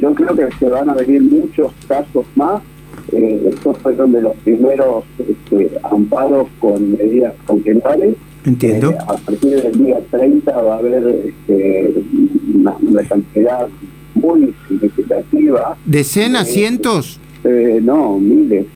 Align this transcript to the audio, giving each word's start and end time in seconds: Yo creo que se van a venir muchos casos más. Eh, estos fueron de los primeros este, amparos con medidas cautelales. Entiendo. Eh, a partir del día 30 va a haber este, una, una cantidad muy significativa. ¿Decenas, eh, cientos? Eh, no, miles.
Yo 0.00 0.14
creo 0.14 0.34
que 0.34 0.48
se 0.58 0.68
van 0.68 0.88
a 0.90 0.94
venir 0.94 1.22
muchos 1.22 1.72
casos 1.88 2.26
más. 2.34 2.62
Eh, 3.12 3.50
estos 3.52 3.78
fueron 3.78 4.12
de 4.12 4.22
los 4.22 4.36
primeros 4.38 5.04
este, 5.18 5.70
amparos 5.82 6.48
con 6.58 6.92
medidas 6.92 7.34
cautelales. 7.46 8.16
Entiendo. 8.44 8.90
Eh, 8.90 8.98
a 9.00 9.14
partir 9.14 9.62
del 9.62 9.84
día 9.84 9.98
30 10.10 10.62
va 10.62 10.74
a 10.74 10.78
haber 10.78 11.24
este, 11.26 11.94
una, 12.54 12.76
una 12.80 13.02
cantidad 13.04 13.68
muy 14.14 14.54
significativa. 14.68 15.76
¿Decenas, 15.84 16.48
eh, 16.48 16.52
cientos? 16.52 17.20
Eh, 17.44 17.80
no, 17.82 18.18
miles. 18.18 18.66